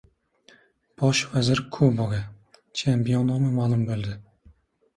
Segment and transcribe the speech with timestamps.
[1.01, 2.23] «Bosh vazir kubogi»:
[2.81, 4.19] Chempion nomi ma’lum bo‘ldi